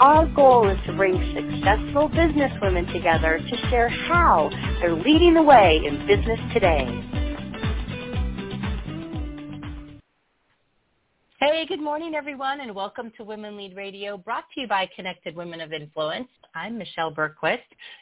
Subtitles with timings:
[0.00, 4.48] Our goal is to bring successful businesswomen together to share how
[4.80, 6.86] they're leading the way in business today.
[11.38, 15.36] Hey, good morning, everyone, and welcome to Women Lead Radio, brought to you by Connected
[15.36, 16.28] Women of Influence.
[16.54, 17.58] I'm Michelle Bergquist,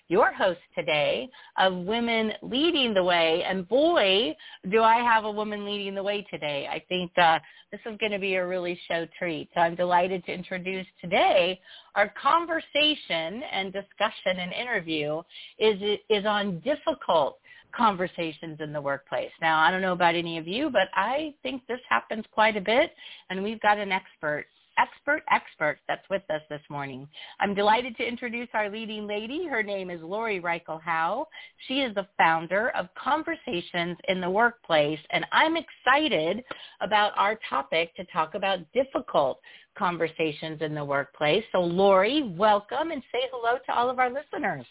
[0.09, 3.45] your host today of Women Leading the Way.
[3.45, 4.35] And boy,
[4.71, 6.67] do I have a woman leading the way today.
[6.71, 7.39] I think uh,
[7.71, 9.51] this is going to be a really show treat.
[9.55, 11.61] So I'm delighted to introduce today
[11.95, 15.21] our conversation and discussion and interview
[15.59, 17.39] is, is on difficult
[17.77, 19.31] conversations in the workplace.
[19.43, 22.63] Now, I don't know about any of you, but I think this happens quite a
[22.63, 22.93] bit,
[23.29, 24.47] and we've got an expert
[24.79, 27.09] expert expert that's with us this morning.
[27.41, 29.47] I'm delighted to introduce our leading lady.
[29.47, 31.27] Her name is Lorie Reichel Howe.
[31.67, 36.45] She is the founder of Conversations in the Workplace, and I'm excited
[36.81, 39.41] about our topic to talk about difficult
[39.77, 41.45] conversations in the workplace.
[41.53, 44.67] So Lorie, welcome and say hello to all of our listeners.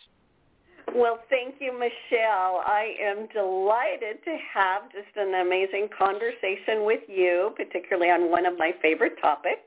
[0.95, 2.63] Well, thank you, Michelle.
[2.65, 8.57] I am delighted to have just an amazing conversation with you, particularly on one of
[8.57, 9.66] my favorite topics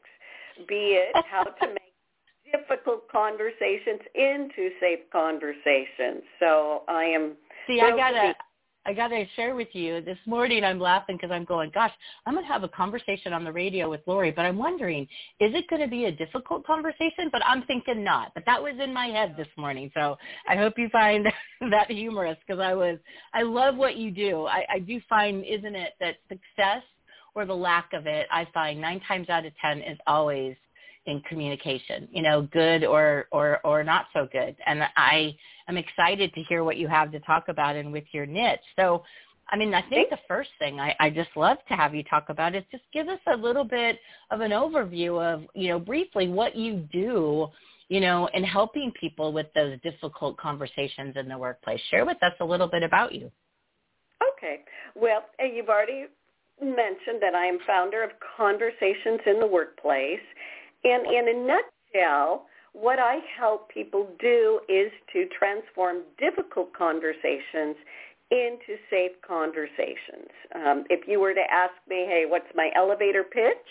[0.66, 1.90] be it how to make
[2.52, 6.22] difficult conversations into safe conversations.
[6.38, 7.36] So I am.
[7.66, 8.34] See, I gotta.
[8.86, 10.64] I got to share with you this morning.
[10.64, 11.92] I'm laughing because I'm going, gosh,
[12.24, 15.02] I'm going to have a conversation on the radio with Lorie, but I'm wondering,
[15.38, 17.28] is it going to be a difficult conversation?
[17.30, 18.32] But I'm thinking not.
[18.34, 20.16] But that was in my head this morning, so
[20.48, 21.26] I hope you find
[21.70, 22.98] that humorous because I was,
[23.34, 24.46] I love what you do.
[24.46, 26.82] I, I do find, isn't it, that success
[27.34, 30.56] or the lack of it, I find nine times out of ten is always
[31.06, 34.54] in communication, you know, good or, or, or not so good.
[34.66, 35.34] And I
[35.68, 38.60] am excited to hear what you have to talk about and with your niche.
[38.76, 39.02] So,
[39.48, 42.26] I mean, I think the first thing I, I just love to have you talk
[42.28, 43.98] about is just give us a little bit
[44.30, 47.48] of an overview of, you know, briefly what you do,
[47.88, 51.80] you know, in helping people with those difficult conversations in the workplace.
[51.90, 53.32] Share with us a little bit about you.
[54.36, 54.60] Okay.
[54.94, 56.06] Well, and you've already
[56.62, 60.24] mentioned that I am founder of Conversations in the Workplace.
[60.84, 67.76] And in a nutshell, what I help people do is to transform difficult conversations
[68.30, 70.30] into safe conversations.
[70.54, 73.66] Um, if you were to ask me, hey, what's my elevator pitch?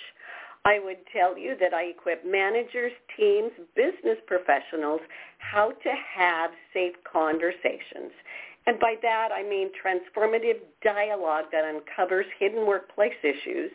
[0.65, 4.99] I would tell you that I equip managers, teams, business professionals
[5.37, 8.11] how to have safe conversations.
[8.65, 13.71] And by that, I mean transformative dialogue that uncovers hidden workplace issues,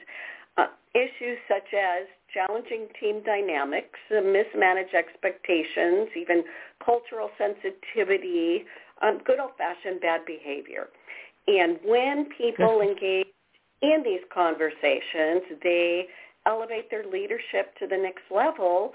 [0.56, 6.44] uh, issues such as challenging team dynamics, uh, mismanaged expectations, even
[6.84, 8.64] cultural sensitivity,
[9.02, 10.88] um, good old-fashioned bad behavior.
[11.46, 13.26] And when people engage
[13.82, 16.06] in these conversations, they
[16.46, 18.92] elevate their leadership to the next level,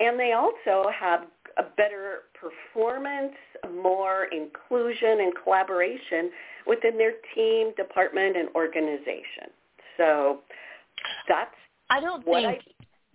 [0.00, 1.26] and they also have
[1.58, 3.34] a better performance,
[3.82, 6.30] more inclusion and collaboration
[6.66, 9.50] within their team, department, and organization.
[9.96, 10.40] So
[11.28, 11.54] that's
[11.90, 12.58] I don't think I,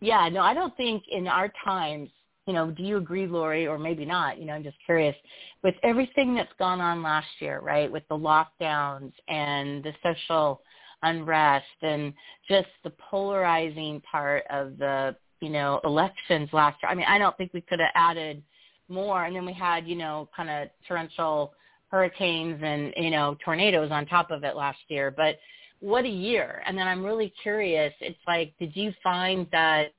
[0.01, 2.09] yeah, no, I don't think in our times,
[2.47, 4.39] you know, do you agree, Lorie, or maybe not?
[4.39, 5.16] You know, I'm just curious.
[5.63, 10.61] With everything that's gone on last year, right, with the lockdowns and the social
[11.03, 12.13] unrest and
[12.47, 16.91] just the polarizing part of the you know, elections last year.
[16.91, 18.41] I mean, I don't think we could have added
[18.88, 19.25] more.
[19.25, 21.53] And then we had, you know, kind of torrential
[21.89, 25.11] hurricanes and, you know, tornadoes on top of it last year.
[25.11, 25.39] But
[25.79, 26.61] what a year.
[26.66, 27.94] And then I'm really curious.
[28.01, 29.94] It's like, did you find that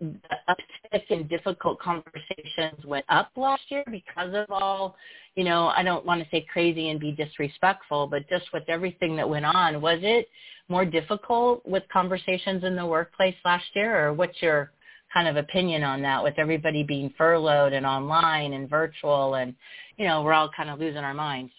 [0.00, 4.96] the uptick in difficult conversations went up last year because of all,
[5.34, 9.16] you know, I don't want to say crazy and be disrespectful, but just with everything
[9.16, 10.28] that went on, was it
[10.68, 14.72] more difficult with conversations in the workplace last year or what's your
[15.14, 19.54] kind of opinion on that with everybody being furloughed and online and virtual and,
[19.96, 21.52] you know, we're all kind of losing our minds?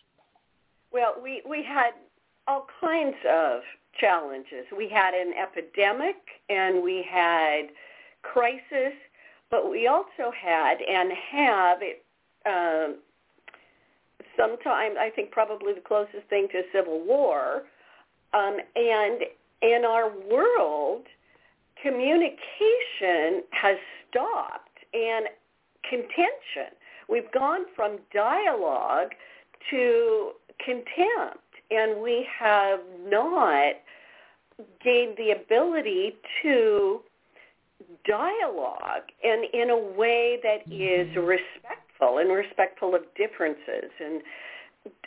[0.91, 1.91] Well, we, we had
[2.47, 3.61] all kinds of
[3.99, 4.65] challenges.
[4.75, 6.15] We had an epidemic
[6.49, 7.67] and we had
[8.21, 8.93] crisis,
[9.49, 12.03] but we also had and have it,
[12.45, 12.93] uh,
[14.37, 17.63] sometimes I think probably the closest thing to civil war.
[18.33, 19.21] Um, and
[19.61, 21.05] in our world,
[21.81, 23.77] communication has
[24.09, 24.63] stopped.
[24.93, 25.27] And
[25.89, 26.75] contention.
[27.09, 29.11] We've gone from dialogue
[29.71, 30.31] to
[30.63, 33.73] contempt, and we have not
[34.83, 37.01] gained the ability to
[38.05, 41.25] dialogue and in a way that is mm-hmm.
[41.25, 43.91] respectful and respectful of differences.
[43.99, 44.21] And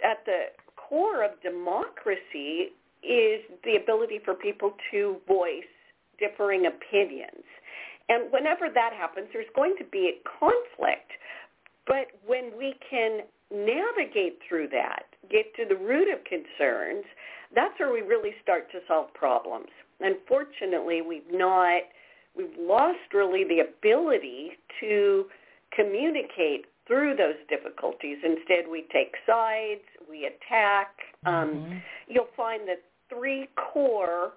[0.05, 2.73] at the core of democracy
[3.03, 5.65] is the ability for people to voice
[6.19, 7.45] differing opinions.
[8.09, 11.13] And whenever that happens, there's going to be a conflict.
[11.87, 13.21] But when we can
[13.51, 17.05] navigate through that, get to the root of concerns,
[17.55, 19.69] that's where we really start to solve problems.
[20.01, 21.83] Unfortunately, we've not,
[22.37, 25.27] we've lost really the ability to
[25.75, 28.19] communicate through those difficulties.
[28.25, 30.89] Instead, we take sides, we attack.
[31.25, 31.79] Um, mm-hmm.
[32.09, 34.33] You'll find that three core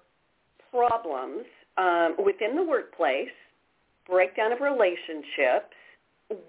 [0.70, 1.44] problems
[1.76, 3.34] um, within the workplace,
[4.06, 5.74] breakdown of relationships,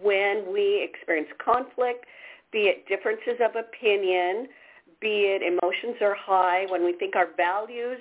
[0.01, 2.05] when we experience conflict,
[2.51, 4.47] be it differences of opinion,
[5.01, 7.99] be it emotions are high, when we think our values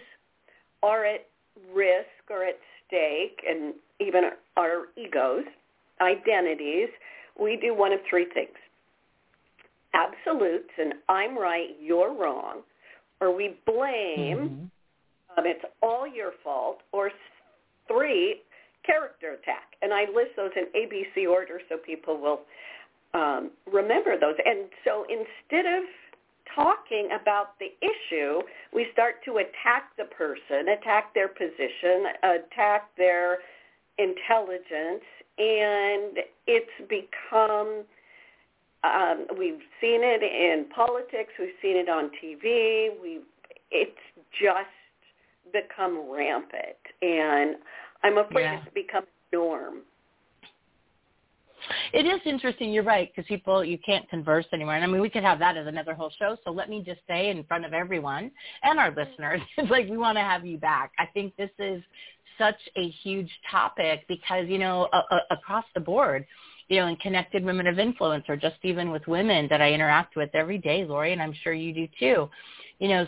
[0.83, 1.27] are at
[1.75, 2.59] risk or at
[2.95, 5.45] stake, and even our egos,
[6.01, 6.89] identities,
[7.41, 8.57] we do one of three things.
[9.95, 12.63] Absolutes, and I'm right, you're wrong,
[13.21, 15.39] or we blame, mm-hmm.
[15.39, 17.11] um, it's all your fault, or
[17.87, 18.43] three,
[18.85, 19.77] character attack.
[19.83, 22.41] And I list those in ABC order so people will
[23.15, 24.35] um, remember those.
[24.45, 25.85] And so instead of
[26.55, 28.41] talking about the issue,
[28.73, 33.39] we start to attack the person, attack their position, attack their
[33.99, 35.05] intelligence,
[35.39, 37.85] and it's become
[38.85, 43.21] um, we've seen it in politics, we've seen it on TV, we
[43.71, 43.93] it's
[44.31, 44.69] just
[45.53, 47.57] become rampant, and
[48.03, 48.61] I'm afraid yeah.
[48.63, 49.79] it's become norm.
[51.93, 52.73] It is interesting.
[52.73, 54.75] You're right because people you can't converse anymore.
[54.75, 56.37] And I mean, we could have that as another whole show.
[56.45, 58.31] So let me just say in front of everyone
[58.63, 60.93] and our listeners, it's like we want to have you back.
[60.99, 61.83] I think this is
[62.39, 66.27] such a huge topic because you know a, a, across the board,
[66.69, 70.17] you know, in connected women of influence or just even with women that I interact
[70.17, 72.29] with every day, Lorie, and I'm sure you do too.
[72.81, 73.07] You know,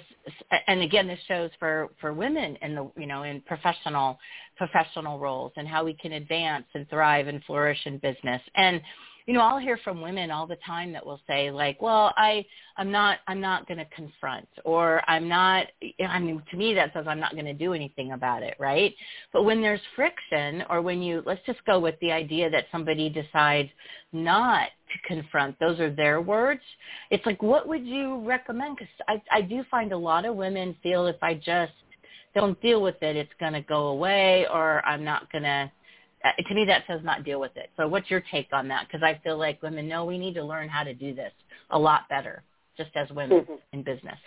[0.69, 4.19] and again, this shows for for women in the you know in professional
[4.57, 8.41] professional roles and how we can advance and thrive and flourish in business.
[8.55, 8.81] And
[9.27, 12.47] you know, I'll hear from women all the time that will say like, well, I,
[12.77, 15.67] I'm not, I'm not going to confront or I'm not,
[16.07, 18.55] I mean, to me that says I'm not going to do anything about it.
[18.61, 18.95] Right.
[19.33, 23.09] But when there's friction or when you, let's just go with the idea that somebody
[23.09, 23.69] decides
[24.13, 26.63] not to confront, those are their words.
[27.11, 28.79] It's like, what would you recommend?
[28.79, 31.73] Cause I, I do find a lot of women feel if I just
[32.37, 35.73] don't deal with it, it's going to go away or I'm not going to,
[36.47, 37.71] to me that says not deal with it.
[37.77, 38.87] So what's your take on that?
[38.87, 41.33] Because I feel like women know we need to learn how to do this
[41.71, 42.43] a lot better,
[42.77, 43.55] just as women mm-hmm.
[43.73, 44.19] in business.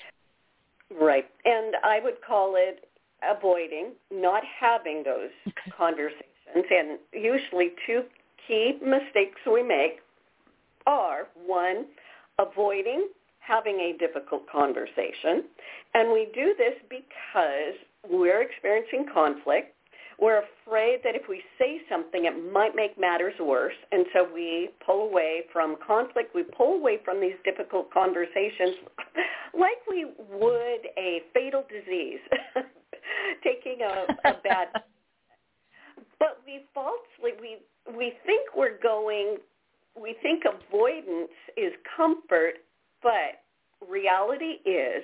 [0.99, 2.89] Right, and I would call it
[3.29, 5.71] avoiding, not having those okay.
[5.77, 6.23] conversations.
[6.55, 8.03] And usually two
[8.47, 9.99] key mistakes we make
[10.87, 11.85] are one,
[12.39, 13.09] avoiding
[13.49, 15.45] having a difficult conversation.
[15.93, 17.73] And we do this because
[18.09, 19.75] we're experiencing conflict
[20.21, 24.69] we're afraid that if we say something, it might make matters worse, and so we
[24.85, 26.35] pull away from conflict.
[26.35, 28.75] We pull away from these difficult conversations
[29.53, 32.19] like we would a fatal disease,
[33.43, 34.67] taking a, a bad.
[36.19, 37.57] but we falsely we
[37.97, 39.37] we think we're going.
[39.99, 42.55] We think avoidance is comfort,
[43.01, 43.43] but
[43.87, 45.03] reality is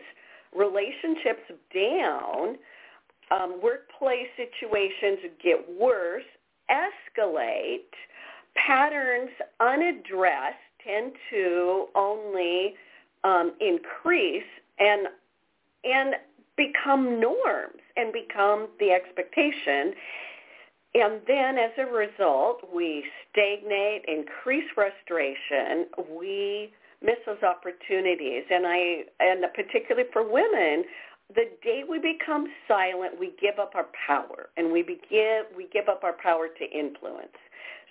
[0.56, 1.44] relationships
[1.74, 2.56] down
[3.32, 6.24] um, workplace situations get worse,
[6.70, 7.92] escalate,
[8.56, 9.30] patterns
[9.60, 12.76] unaddressed tend to only
[13.24, 14.44] um, increase
[14.80, 15.08] and
[15.84, 16.16] and
[16.58, 19.94] become norms and become the expectation.
[20.96, 26.72] And then as a result, we stagnate, increase frustration, we
[27.04, 28.44] miss those opportunities.
[28.50, 30.86] And I, and particularly for women,
[31.34, 35.90] the day we become silent, we give up our power, and we begin we give
[35.90, 37.36] up our power to influence.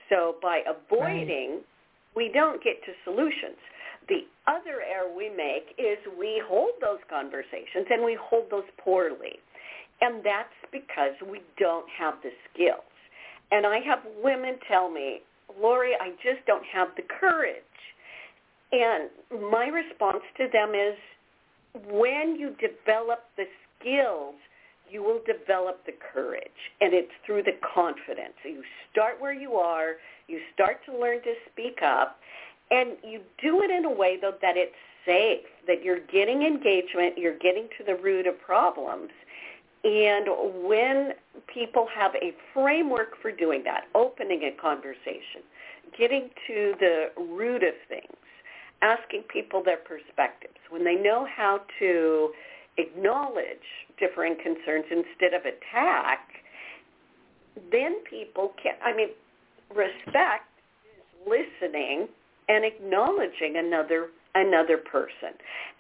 [0.09, 1.67] So by avoiding, right.
[2.15, 3.59] we don't get to solutions.
[4.09, 9.41] The other error we make is we hold those conversations and we hold those poorly.
[10.01, 12.85] And that's because we don't have the skills.
[13.51, 15.21] And I have women tell me,
[15.61, 17.63] Lorie, I just don't have the courage.
[18.73, 19.09] And
[19.51, 20.99] my response to them is,
[21.91, 23.47] when you develop the
[23.79, 24.35] skills,
[24.91, 26.73] you will develop the courage.
[26.81, 28.35] And it's through the confidence.
[28.45, 28.63] You
[28.93, 29.95] start where you are.
[30.29, 32.19] You start to learn to speak up.
[32.71, 37.19] And you do it in a way, though, that it's safe, that you're getting engagement,
[37.19, 39.11] you're getting to the root of problems.
[39.85, 40.27] And
[40.67, 41.13] when
[41.53, 45.43] people have a framework for doing that, opening a conversation,
[45.99, 48.17] getting to the root of things,
[48.85, 52.31] asking people their perspectives, when they know how to
[52.77, 53.65] acknowledge
[53.99, 56.29] differing concerns instead of attack,
[57.73, 59.09] then people can, I mean,
[59.75, 60.51] respect
[60.85, 62.09] is listening
[62.49, 65.31] and acknowledging another another person.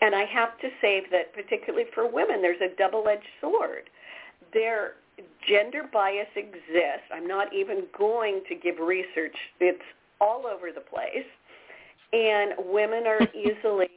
[0.00, 3.90] And I have to say that particularly for women, there's a double-edged sword.
[4.52, 4.92] Their
[5.48, 7.10] gender bias exists.
[7.12, 9.34] I'm not even going to give research.
[9.58, 9.82] It's
[10.20, 11.26] all over the place.
[12.12, 13.88] And women are easily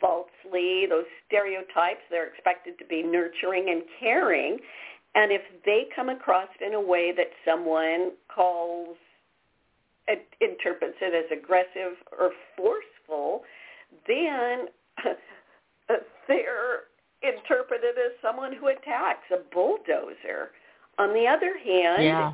[0.00, 4.58] falsely, those stereotypes, they're expected to be nurturing and caring.
[5.14, 8.96] And if they come across in a way that someone calls,
[10.40, 13.44] interprets it as aggressive or forceful,
[14.08, 14.66] then
[16.28, 16.90] they're
[17.22, 20.50] interpreted as someone who attacks, a bulldozer.
[20.98, 22.32] On the other hand, yeah.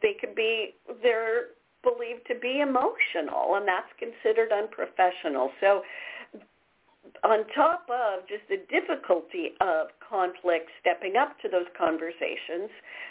[0.00, 1.48] they could be, they're
[1.82, 5.50] believed to be emotional, and that's considered unprofessional.
[5.60, 5.82] So
[7.24, 12.70] on top of just the difficulty of conflict stepping up to those conversations,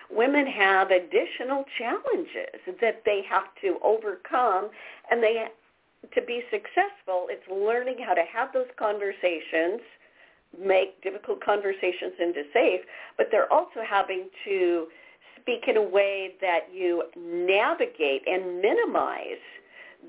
[0.09, 4.69] women have additional challenges that they have to overcome
[5.09, 5.47] and they
[6.13, 9.81] to be successful, it's learning how to have those conversations,
[10.57, 12.81] make difficult conversations into safe,
[13.17, 14.87] but they're also having to
[15.47, 19.41] speak in a way that you navigate and minimize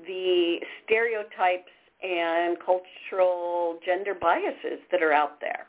[0.05, 1.71] the stereotypes
[2.03, 5.65] and cultural gender biases that are out there.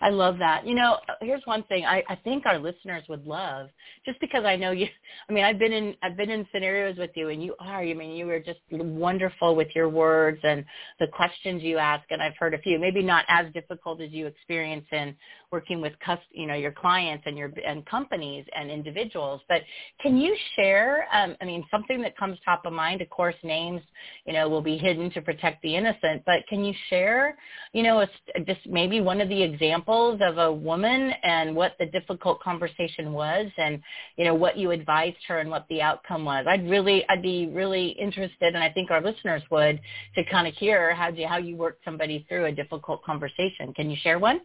[0.00, 0.66] I love that.
[0.66, 3.68] You know, here's one thing I, I think our listeners would love,
[4.04, 4.86] just because I know you.
[5.28, 7.80] I mean, I've been in I've been in scenarios with you, and you are.
[7.80, 10.64] I mean, you were just wonderful with your words and
[11.00, 12.04] the questions you ask.
[12.10, 15.16] And I've heard a few, maybe not as difficult as you experience in
[15.52, 15.92] working with
[16.32, 19.40] you know your clients and your and companies and individuals.
[19.48, 19.62] But
[20.00, 21.06] can you share?
[21.12, 23.00] Um, I mean, something that comes top of mind.
[23.00, 23.80] Of course, names
[24.26, 26.22] you know will be hidden to protect the innocent.
[26.26, 27.36] But can you share?
[27.72, 31.86] You know, a, just maybe one of the examples of a woman and what the
[31.86, 33.80] difficult conversation was, and
[34.16, 36.46] you know what you advised her and what the outcome was.
[36.48, 39.80] I'd really, I'd be really interested, and I think our listeners would,
[40.14, 43.72] to kind of hear how you how you worked somebody through a difficult conversation.
[43.74, 44.40] Can you share one?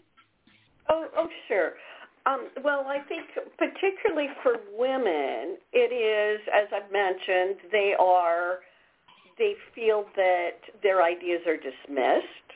[0.90, 1.74] Oh, oh, sure.
[2.26, 3.26] Um, well, I think
[3.58, 8.60] particularly for women, it is, as I've mentioned, they are,
[9.40, 12.48] they feel that their ideas are dismissed.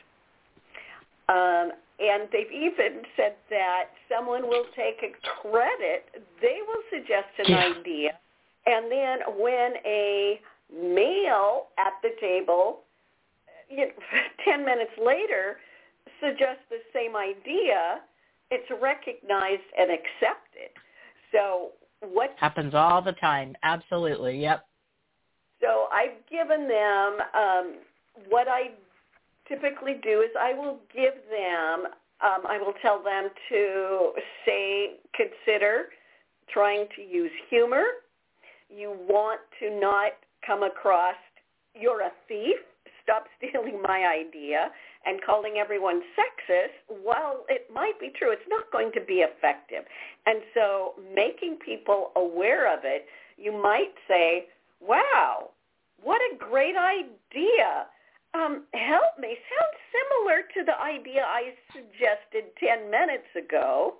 [1.28, 6.04] Um, and they've even said that someone will take a credit.
[6.40, 7.72] They will suggest an yeah.
[7.78, 8.10] idea.
[8.66, 10.40] And then when a
[10.70, 12.80] male at the table,
[13.70, 13.92] you know,
[14.44, 15.56] 10 minutes later,
[16.20, 18.00] suggests the same idea,
[18.50, 20.70] it's recognized and accepted.
[21.32, 23.54] So what happens all the time?
[23.62, 24.40] Absolutely.
[24.40, 24.64] Yep.
[25.60, 27.74] So I've given them um,
[28.28, 28.70] what I
[29.48, 31.92] typically do is I will give them
[32.24, 34.12] um, I will tell them to
[34.46, 35.86] say consider
[36.50, 37.84] trying to use humor.
[38.70, 40.12] You want to not
[40.46, 41.14] come across
[41.78, 42.56] you're a thief.
[43.02, 44.70] Stop stealing my idea
[45.06, 49.84] and calling everyone sexist, while it might be true, it's not going to be effective.
[50.26, 53.06] And so making people aware of it,
[53.38, 54.46] you might say,
[54.80, 55.50] wow,
[56.02, 57.86] what a great idea.
[58.34, 59.36] Um, help me.
[59.48, 63.94] Sounds similar to the idea I suggested 10 minutes ago.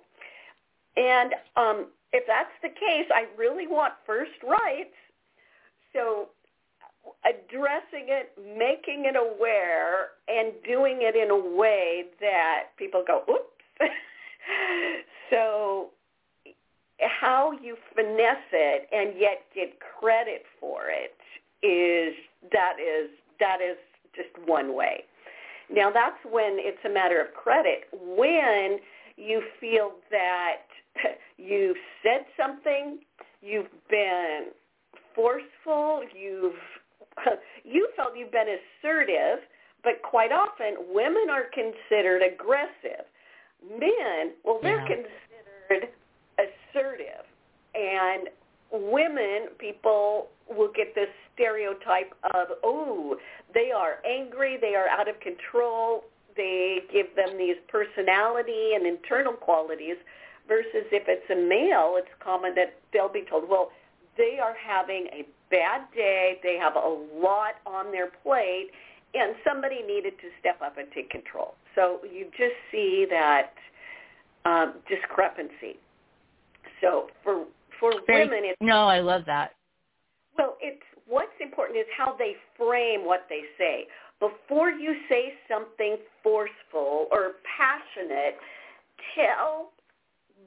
[0.95, 4.95] And um, if that's the case, I really want first rights.
[5.93, 6.29] So
[7.27, 13.43] addressing it, making it aware, and doing it in a way that people go, oops.
[15.29, 15.89] so
[16.99, 21.15] how you finesse it and yet get credit for it
[21.65, 22.15] is
[22.51, 23.77] that is that is
[24.15, 25.03] just one way.
[25.71, 27.87] Now that's when it's a matter of credit.
[27.91, 28.79] When
[29.17, 30.63] you feel that
[31.37, 32.99] you've said something,
[33.41, 34.47] you've been
[35.13, 36.53] forceful, you've
[37.63, 39.39] you felt you've been assertive,
[39.83, 43.05] but quite often women are considered aggressive.
[43.79, 45.05] Men, well, they're yeah.
[45.67, 45.89] considered
[46.37, 47.25] assertive.
[47.75, 48.29] And
[48.71, 53.17] women, people will get this stereotype of, oh,
[53.53, 56.03] they are angry, they are out of control,
[56.35, 59.97] they give them these personality and internal qualities
[60.47, 63.71] versus if it's a male, it's common that they'll be told, well,
[64.17, 68.69] they are having a bad day, they have a lot on their plate,
[69.13, 71.55] and somebody needed to step up and take control.
[71.75, 73.53] So you just see that
[74.45, 75.77] um, discrepancy.
[76.81, 77.45] So for
[77.79, 79.51] for Very, women, it's no, I love that.
[80.37, 83.87] well, it's what's important is how they frame what they say.
[84.19, 88.37] Before you say something forceful or passionate,
[89.15, 89.71] tell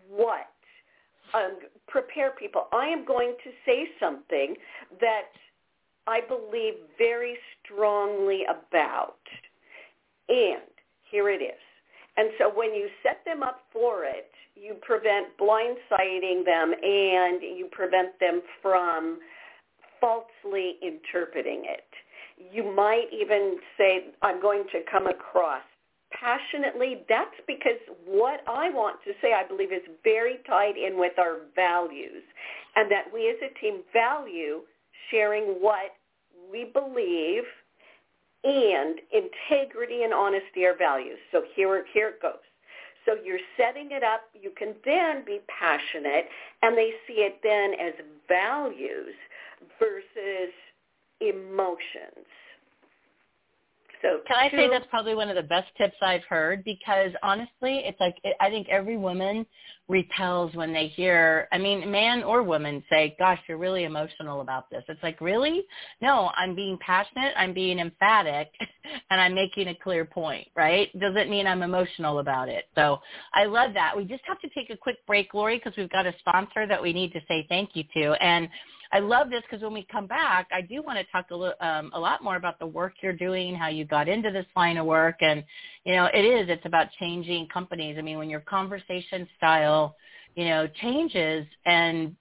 [0.08, 0.50] what.
[1.32, 2.66] Um, prepare people.
[2.72, 4.54] I am going to say something
[5.00, 5.30] that
[6.06, 9.18] I believe very strongly about.
[10.28, 10.62] And
[11.10, 11.60] here it is.
[12.16, 17.68] And so when you set them up for it, you prevent blindsiding them and you
[17.70, 19.18] prevent them from
[20.00, 21.86] falsely interpreting it.
[22.52, 25.62] You might even say, I'm going to come across
[26.20, 27.02] passionately.
[27.08, 31.38] That's because what I want to say, I believe, is very tied in with our
[31.56, 32.22] values
[32.76, 34.60] and that we as a team value
[35.10, 35.96] sharing what
[36.52, 37.44] we believe
[38.42, 41.18] and integrity and honesty are values.
[41.32, 42.40] So here, here it goes.
[43.06, 44.22] So you're setting it up.
[44.40, 46.26] You can then be passionate,
[46.62, 47.94] and they see it then as
[48.28, 49.14] values
[49.78, 50.52] versus
[51.20, 52.28] emotions.
[54.02, 57.10] So Can I two, say that's probably one of the best tips I've heard because
[57.22, 59.44] honestly, it's like I think every woman
[59.88, 64.70] repels when they hear, I mean, man or woman say, "Gosh, you're really emotional about
[64.70, 65.64] this." It's like, "Really?
[66.00, 68.50] No, I'm being passionate, I'm being emphatic,
[69.10, 70.88] and I'm making a clear point, right?
[70.98, 73.00] Doesn't mean I'm emotional about it." So,
[73.34, 73.96] I love that.
[73.96, 76.80] We just have to take a quick break, Lorie, because we've got a sponsor that
[76.80, 78.12] we need to say thank you to.
[78.22, 78.48] And
[78.92, 81.54] I love this because when we come back, I do want to talk a, little,
[81.60, 84.78] um, a lot more about the work you're doing, how you got into this line
[84.78, 85.44] of work, and
[85.84, 86.48] you know, it is.
[86.48, 87.96] It's about changing companies.
[87.98, 89.96] I mean, when your conversation style,
[90.34, 92.16] you know, changes, and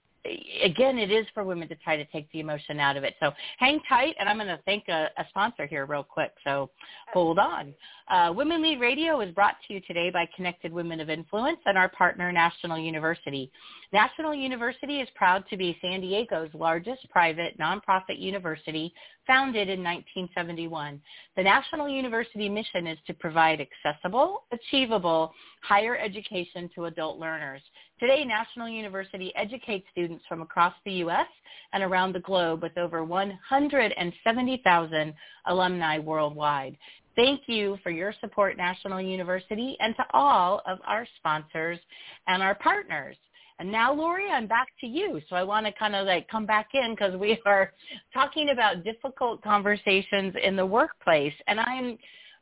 [0.62, 3.14] again, it is for women to try to take the emotion out of it.
[3.20, 6.32] So hang tight, and I'm going to thank a, a sponsor here real quick.
[6.44, 6.70] So
[7.12, 7.74] hold on.
[8.10, 11.78] Uh, Women Lead Radio is brought to you today by Connected Women of Influence and
[11.78, 13.52] our partner, National University.
[13.92, 18.92] National University is proud to be San Diego's largest private nonprofit university
[19.28, 21.00] founded in 1971.
[21.36, 27.62] The National University mission is to provide accessible, achievable, higher education to adult learners.
[28.00, 31.28] Today, National University educates students from across the U.S.
[31.72, 35.14] and around the globe with over 170,000
[35.46, 36.76] alumni worldwide.
[37.20, 41.78] Thank you for your support, National University, and to all of our sponsors
[42.26, 43.14] and our partners.
[43.58, 45.20] And now, Lorie, I'm back to you.
[45.28, 47.72] So I want to kind of like come back in because we are
[48.14, 51.34] talking about difficult conversations in the workplace.
[51.46, 51.98] And I'm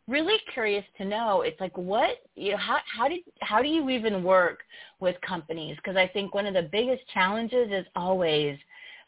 [0.06, 3.90] really curious to know, it's like what, you know, how, how, did, how do you
[3.90, 4.60] even work
[5.00, 5.74] with companies?
[5.74, 8.56] Because I think one of the biggest challenges is always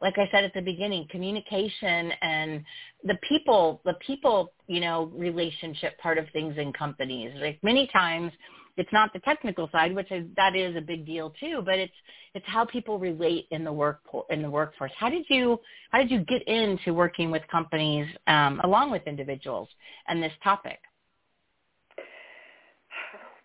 [0.01, 2.65] like I said at the beginning, communication and
[3.05, 7.33] the people, the people, you know, relationship part of things in companies.
[7.37, 8.33] Like many times
[8.77, 11.93] it's not the technical side, which is, that is a big deal too, but it's,
[12.35, 14.93] it's how people relate in the work, in the workforce.
[14.99, 15.61] How did you,
[15.91, 19.69] how did you get into working with companies, um, along with individuals
[20.09, 20.79] and this topic?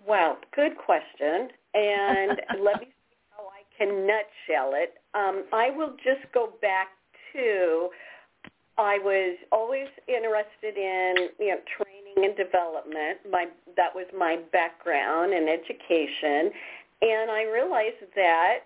[0.07, 1.49] Well, good question.
[1.73, 2.94] And let me see how I
[3.77, 4.95] can nutshell it.
[5.13, 6.89] Um, I will just go back
[7.33, 7.89] to
[8.77, 13.19] I was always interested in you know training and development.
[13.29, 13.45] My
[13.77, 16.51] that was my background in education,
[17.01, 18.59] and I realized that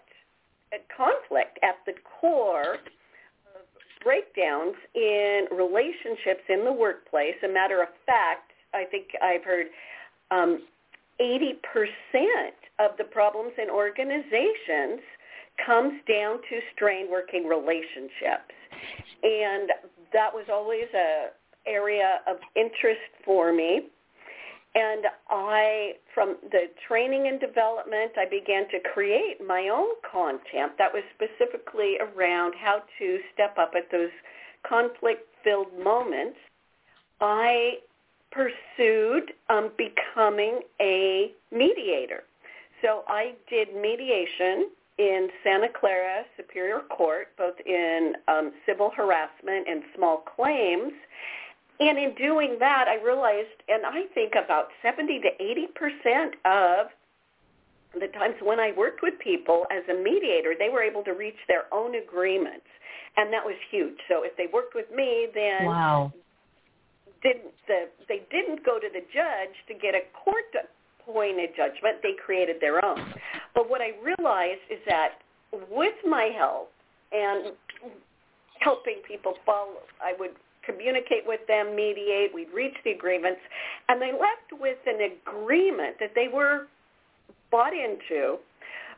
[0.96, 3.62] conflict at the core of
[4.04, 7.36] breakdowns in relationships in the workplace.
[7.44, 9.68] A matter of fact, I think I've heard
[10.32, 10.64] um,
[11.22, 11.54] 80%
[12.80, 15.02] of the problems in organizations
[15.66, 18.56] comes down to strained working relationships.
[19.24, 19.70] And
[20.14, 21.28] that was always a
[21.68, 23.90] area of interest for me.
[24.76, 30.94] And I, from the training and development, I began to create my own content that
[30.94, 34.12] was specifically around how to step up at those
[34.68, 36.38] conflict-filled moments.
[37.20, 37.80] I
[38.32, 42.24] pursued um, becoming a mediator.
[42.82, 49.84] So I did mediation in Santa Clara Superior Court, both in um, civil harassment and
[49.96, 50.94] small claims.
[51.80, 56.88] And in doing that, I realized, and I think about 70 to 80 percent of
[58.00, 61.40] the times when I worked with people as a mediator, they were able to reach
[61.48, 62.68] their own agreements.
[63.18, 63.98] And that was huge.
[64.08, 66.14] So if they worked with me, then wow.
[67.22, 70.46] Didn't the they didn't go to the judge to get a court
[71.10, 71.98] appointed judgment.
[72.04, 73.14] They created their own.
[73.56, 75.20] But what I realized is that
[75.70, 76.72] with my help
[77.12, 77.54] and
[78.60, 80.32] helping people follow, I would
[80.66, 83.40] communicate with them, mediate, we'd reach the agreements,
[83.88, 86.68] and they left with an agreement that they were
[87.50, 88.38] bought into.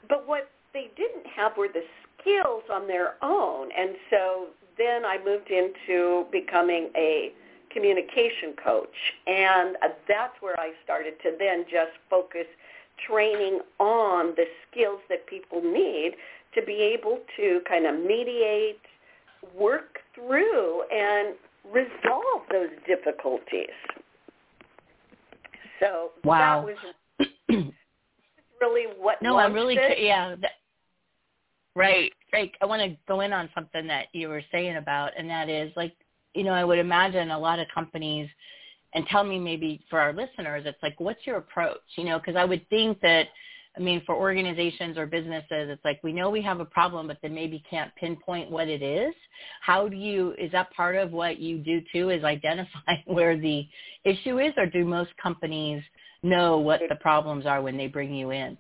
[0.10, 1.84] But what they didn't have were the
[2.20, 3.70] skills on their own.
[3.78, 7.32] And so then I moved into becoming a
[7.74, 8.96] communication coach.
[9.28, 12.46] And uh, that's where I started to then just focus
[13.08, 16.12] training on the skills that people need
[16.54, 18.80] to be able to kind of mediate,
[19.58, 21.36] work through, and
[21.72, 23.70] resolve those difficulties.
[25.80, 26.66] So wow.
[26.66, 26.76] that
[27.20, 27.28] was
[28.62, 30.00] really what no i'm really it.
[30.00, 30.52] yeah that,
[31.76, 35.30] right right i want to go in on something that you were saying about and
[35.30, 35.94] that is like
[36.34, 38.30] you know i would imagine a lot of companies
[38.94, 42.36] and tell me maybe for our listeners it's like what's your approach you know because
[42.36, 43.28] i would think that
[43.78, 47.18] i mean for organizations or businesses it's like we know we have a problem but
[47.22, 49.14] then maybe can't pinpoint what it is
[49.62, 53.66] how do you is that part of what you do too is identify where the
[54.04, 55.84] issue is or do most companies
[56.24, 58.58] know what the problems are when they bring you in?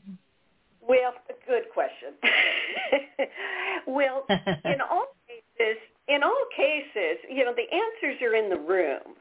[0.82, 1.14] Well,
[1.48, 2.14] good question.
[3.88, 5.78] well, in all cases,
[6.12, 9.15] in all cases, you know, the answers are in the room.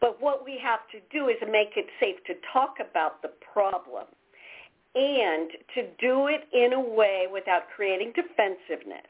[0.00, 4.06] But what we have to do is make it safe to talk about the problem
[4.94, 9.06] and to do it in a way without creating defensiveness.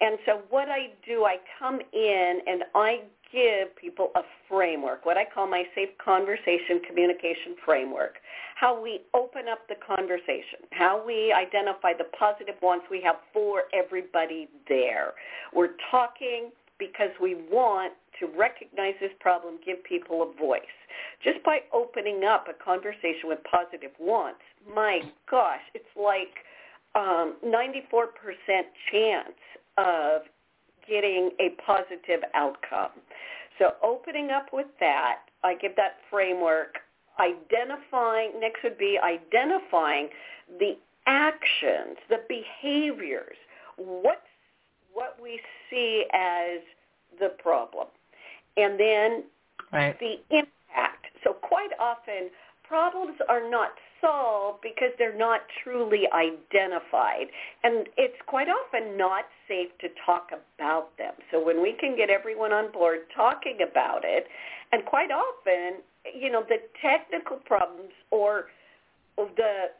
[0.00, 3.02] And so what I do, I come in and I
[3.36, 8.14] give people a framework, what I call my safe conversation communication framework,
[8.54, 13.64] how we open up the conversation, how we identify the positive wants we have for
[13.74, 15.12] everybody there.
[15.52, 20.62] We're talking because we want to recognize this problem, give people a voice.
[21.22, 24.40] Just by opening up a conversation with positive wants,
[24.74, 26.40] my gosh, it's like
[26.94, 28.08] um, 94%
[28.90, 29.36] chance
[29.76, 30.22] of
[30.88, 32.90] getting a positive outcome.
[33.58, 36.78] So opening up with that, I give that framework.
[37.18, 40.10] Identifying, next would be identifying
[40.58, 43.36] the actions, the behaviors,
[43.76, 44.20] what's
[44.92, 46.60] what we see as
[47.20, 47.86] the problem.
[48.56, 49.24] And then
[49.72, 49.98] right.
[50.00, 51.06] the impact.
[51.22, 52.30] So quite often
[52.66, 57.26] problems are not solved because they're not truly identified.
[57.62, 61.14] And it's quite often not safe to talk about them.
[61.30, 64.26] So when we can get everyone on board talking about it,
[64.72, 65.82] and quite often,
[66.14, 68.46] you know, the technical problems or
[69.16, 69.70] the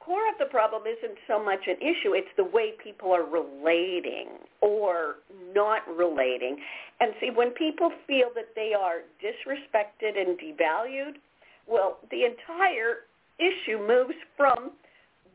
[0.00, 2.14] core of the problem isn't so much an issue.
[2.14, 5.16] It's the way people are relating or
[5.52, 6.58] not relating.
[7.00, 11.18] And see, when people feel that they are disrespected and devalued,
[11.66, 13.05] well, the entire
[13.38, 14.72] issue moves from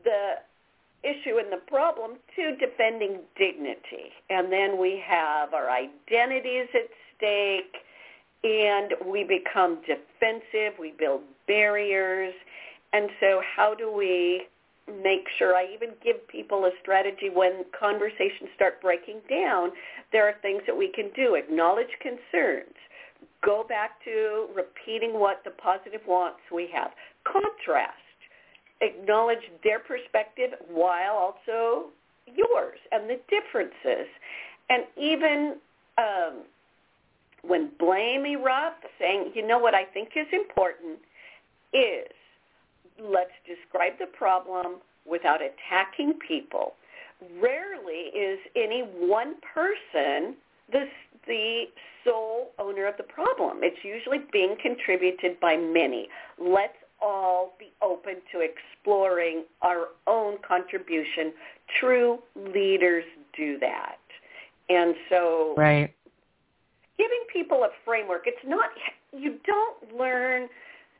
[0.04, 0.34] the
[1.02, 4.10] issue and the problem to defending dignity.
[4.30, 7.74] And then we have our identities at stake
[8.44, 12.34] and we become defensive, we build barriers.
[12.92, 14.46] And so how do we
[14.88, 19.70] make sure I even give people a strategy when conversations start breaking down,
[20.10, 21.34] there are things that we can do.
[21.34, 22.74] Acknowledge concerns.
[23.44, 26.90] Go back to repeating what the positive wants we have.
[27.24, 27.98] Contrast
[28.80, 31.90] acknowledge their perspective while also
[32.26, 34.08] yours and the differences.
[34.68, 35.56] And even
[35.98, 36.42] um,
[37.42, 40.98] when blame erupts, saying, you know what I think is important
[41.72, 42.08] is
[43.00, 46.74] let's describe the problem without attacking people.
[47.40, 50.34] Rarely is any one person
[50.70, 50.86] the,
[51.26, 51.64] the
[52.04, 53.58] sole owner of the problem.
[53.62, 56.08] It's usually being contributed by many.
[56.38, 61.32] Let's all be open to exploring our own contribution.
[61.80, 63.04] True leaders
[63.36, 63.98] do that.
[64.68, 65.92] And so right.
[66.96, 68.70] giving people a framework, it's not,
[69.12, 70.48] you don't learn,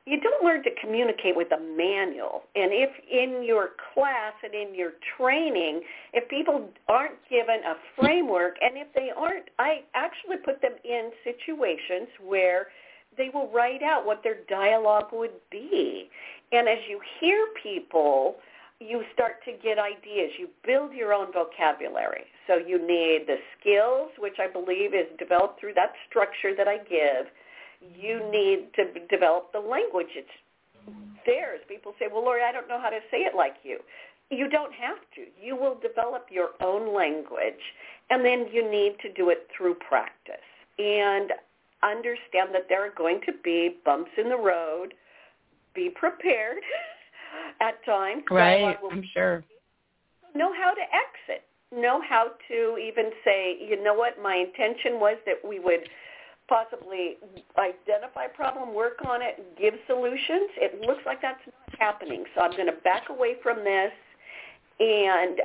[0.04, 2.42] you don't learn to communicate with a manual.
[2.56, 8.56] And if in your class and in your training, if people aren't given a framework,
[8.60, 12.66] and if they aren't, I actually put them in situations where
[13.16, 16.08] they will write out what their dialogue would be.
[16.52, 18.36] And as you hear people,
[18.80, 20.32] you start to get ideas.
[20.38, 22.24] You build your own vocabulary.
[22.46, 26.78] So you need the skills, which I believe is developed through that structure that I
[26.78, 27.30] give.
[27.80, 30.08] You need to develop the language.
[30.16, 30.28] It's
[31.26, 31.60] theirs.
[31.68, 33.78] People say, well, Lorie, I don't know how to say it like you.
[34.30, 35.22] You don't have to.
[35.40, 37.62] You will develop your own language,
[38.10, 40.34] and then you need to do it through practice.
[40.78, 41.32] And
[41.82, 44.94] understand that there are going to be bumps in the road.
[45.74, 46.58] Be prepared
[47.60, 48.24] at times.
[48.30, 49.44] Right, I'm sure.
[50.34, 51.44] Know how to exit.
[51.74, 55.88] Know how to even say, you know what, my intention was that we would
[56.48, 57.16] possibly
[57.56, 60.50] identify problem, work on it, give solutions.
[60.56, 62.24] It looks like that's not happening.
[62.34, 63.92] So I'm going to back away from this
[64.80, 65.40] and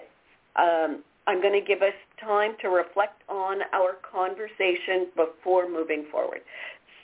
[0.57, 6.41] um, I'm going to give us time to reflect on our conversation before moving forward.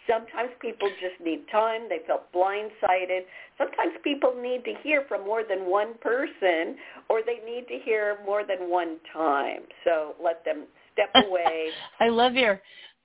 [0.08, 1.88] Sometimes people just need time.
[1.88, 3.22] They felt blindsided.
[3.58, 6.76] Sometimes people need to hear from more than one person
[7.10, 9.62] or they need to hear more than one time.
[9.86, 11.70] So let them step away.
[12.02, 12.62] I love your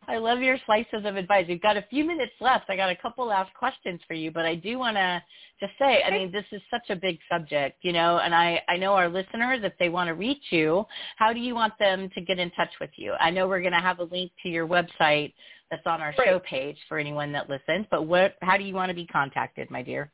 [0.09, 1.45] I love your slices of advice.
[1.47, 2.71] We've got a few minutes left.
[2.71, 5.23] I got a couple last questions for you, but I do want to
[5.61, 8.79] just say, I mean, this is such a big subject, you know, and I, I
[8.79, 12.23] know our listeners, if they want to reach you, how do you want them to
[12.23, 13.13] get in touch with you?
[13.21, 15.35] I know we're going to have a link to your website
[15.71, 18.89] that's on our show page for anyone that listens, but what, how do you want
[18.89, 20.11] to be contacted, my dear?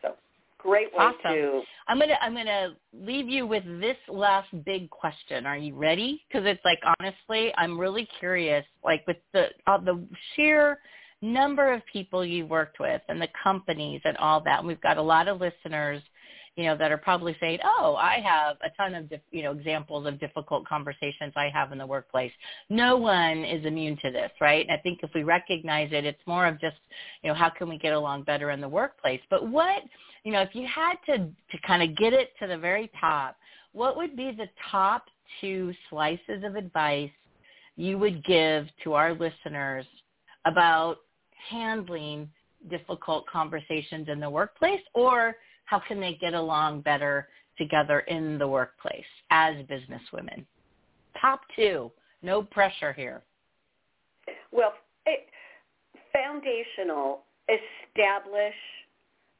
[0.00, 0.14] So
[0.58, 1.18] great way awesome.
[1.24, 1.62] to...
[1.86, 5.44] I'm gonna I'm gonna leave you with this last big question.
[5.44, 6.22] Are you ready?
[6.26, 8.64] Because it's like honestly, I'm really curious.
[8.82, 10.02] Like with the uh, the
[10.34, 10.78] sheer
[11.20, 14.60] number of people you've worked with and the companies and all that.
[14.60, 16.02] And we've got a lot of listeners
[16.56, 20.06] you know, that are probably saying, "Oh, I have a ton of, you know, examples
[20.06, 22.32] of difficult conversations I have in the workplace."
[22.70, 24.64] No one is immune to this, right?
[24.64, 26.76] And I think if we recognize it, it's more of just,
[27.22, 29.20] you know, how can we get along better in the workplace?
[29.30, 29.82] But what,
[30.22, 33.36] you know, if you had to to kind of get it to the very top,
[33.72, 35.06] what would be the top
[35.40, 37.10] two slices of advice
[37.76, 39.84] you would give to our listeners
[40.44, 40.98] about
[41.50, 42.28] handling
[42.70, 48.46] difficult conversations in the workplace or how can they get along better together in the
[48.46, 50.44] workplace as businesswomen?
[51.20, 51.90] Top two,
[52.22, 53.22] no pressure here.
[54.52, 54.74] Well,
[55.06, 55.26] it,
[56.12, 58.54] foundational, establish,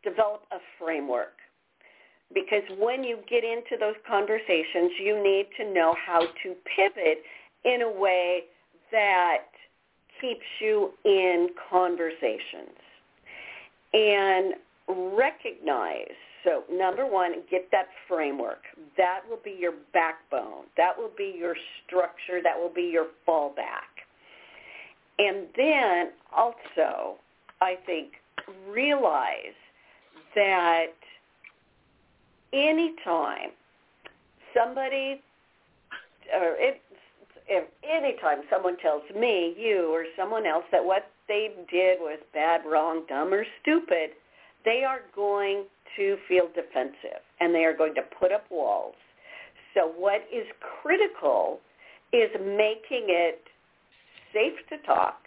[0.03, 1.35] develop a framework.
[2.33, 7.19] Because when you get into those conversations, you need to know how to pivot
[7.65, 8.45] in a way
[8.91, 9.45] that
[10.21, 12.77] keeps you in conversations.
[13.93, 14.55] And
[14.89, 16.15] recognize.
[16.45, 18.61] So number one, get that framework.
[18.97, 20.65] That will be your backbone.
[20.77, 22.43] That will be your structure.
[22.43, 23.89] That will be your fallback.
[25.19, 27.17] And then also,
[27.61, 28.13] I think,
[28.69, 29.57] realize
[30.35, 30.93] that
[32.53, 33.51] anytime
[34.55, 35.23] somebody,
[36.35, 36.81] or it,
[37.47, 42.63] if anytime someone tells me, you, or someone else that what they did was bad,
[42.67, 44.11] wrong, dumb, or stupid,
[44.65, 45.65] they are going
[45.97, 48.95] to feel defensive and they are going to put up walls.
[49.75, 50.47] So what is
[50.83, 51.61] critical
[52.13, 53.43] is making it
[54.33, 55.19] safe to talk,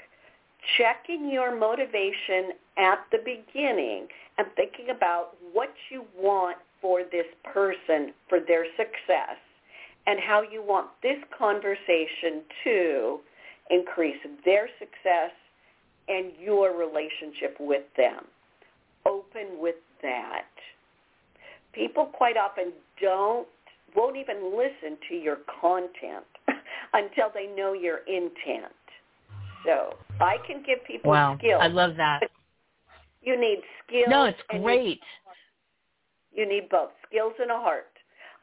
[0.78, 8.14] checking your motivation at the beginning and thinking about what you want for this person
[8.30, 9.38] for their success
[10.06, 13.20] and how you want this conversation to
[13.70, 15.32] increase their success
[16.08, 18.24] and your relationship with them
[19.18, 20.46] open with that.
[21.74, 23.48] People quite often don't,
[23.96, 26.26] won't even listen to your content
[26.94, 28.74] until they know your intent.
[29.66, 31.62] So I can give people wow, skills.
[31.62, 32.22] I love that.
[33.22, 34.08] You need skills.
[34.10, 35.02] No, it's great.
[36.34, 37.88] You, you need both skills and a heart.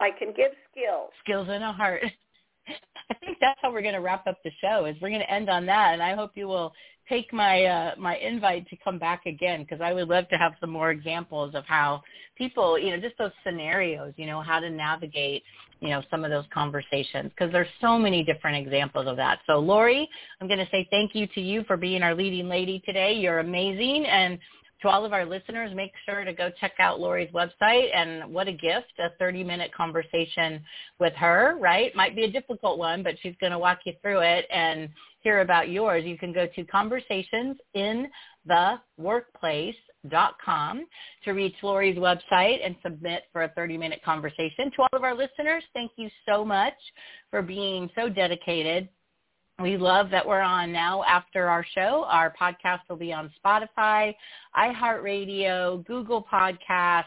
[0.01, 1.11] I can give skills.
[1.23, 2.03] Skills and a heart.
[3.11, 4.87] I think that's how we're going to wrap up the show.
[4.87, 6.73] Is we're going to end on that, and I hope you will
[7.09, 10.53] take my uh, my invite to come back again because I would love to have
[10.61, 12.03] some more examples of how
[12.37, 15.43] people, you know, just those scenarios, you know, how to navigate,
[15.81, 19.41] you know, some of those conversations because there's so many different examples of that.
[19.47, 20.09] So Lorie,
[20.41, 23.13] I'm going to say thank you to you for being our leading lady today.
[23.15, 24.39] You're amazing and
[24.83, 27.95] to all of our listeners, make sure to go check out Lorie's website.
[27.95, 30.63] And what a gift, a 30-minute conversation
[30.99, 31.95] with her, right?
[31.95, 34.89] Might be a difficult one, but she's going to walk you through it and
[35.21, 36.05] hear about yours.
[36.05, 38.09] You can go to Conversations in
[38.47, 39.77] the Workplace
[40.45, 40.87] com
[41.25, 44.71] to reach Lorie's website and submit for a 30-minute conversation.
[44.77, 46.75] To all of our listeners, thank you so much
[47.31, 48.89] for being so dedicated
[49.63, 52.05] we love that we're on now after our show.
[52.09, 54.15] Our podcast will be on Spotify,
[54.57, 57.05] iHeartRadio, Google Podcasts,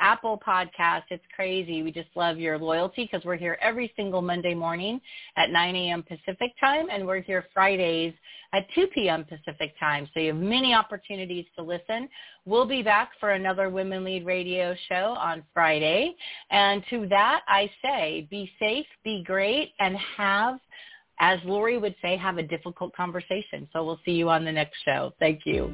[0.00, 1.04] Apple Podcasts.
[1.10, 1.84] It's crazy.
[1.84, 5.00] We just love your loyalty because we're here every single Monday morning
[5.36, 6.02] at 9 a.m.
[6.02, 8.12] Pacific time, and we're here Fridays
[8.52, 9.24] at 2 p.m.
[9.24, 10.08] Pacific time.
[10.14, 12.08] So you have many opportunities to listen.
[12.44, 16.16] We'll be back for another Women Lead Radio show on Friday.
[16.50, 20.58] And to that, I say be safe, be great, and have–
[21.18, 23.68] as Lorie would say, have a difficult conversation.
[23.72, 25.12] So we'll see you on the next show.
[25.18, 25.72] Thank you.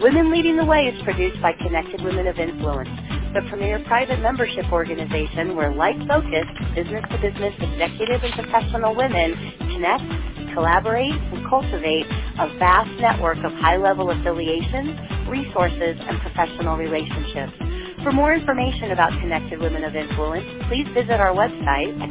[0.00, 2.90] Women Leading the Way is produced by Connected Women of Influence,
[3.32, 10.04] the premier private membership organization where like-focused business-to-business executive and professional women connect,
[10.52, 12.06] collaborate, and cultivate
[12.38, 17.73] a vast network of high-level affiliations, resources, and professional relationships.
[18.04, 22.10] For more information about Connected Women of Influence, please visit our website at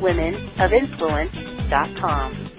[0.00, 2.51] connectedwomenofinfluence.com.